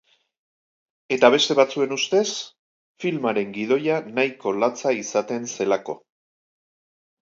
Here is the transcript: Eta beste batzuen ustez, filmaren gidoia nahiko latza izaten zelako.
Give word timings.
Eta 1.17 1.29
beste 1.35 1.57
batzuen 1.59 1.93
ustez, 1.97 2.25
filmaren 3.05 3.55
gidoia 3.61 4.01
nahiko 4.19 4.59
latza 4.67 4.99
izaten 5.07 5.51
zelako. 5.57 6.01